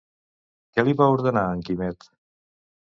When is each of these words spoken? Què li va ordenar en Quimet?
Què 0.73 0.85
li 0.87 0.95
va 1.03 1.11
ordenar 1.17 1.45
en 1.53 1.63
Quimet? 1.71 2.11